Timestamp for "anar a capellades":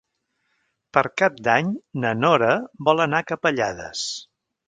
3.05-4.09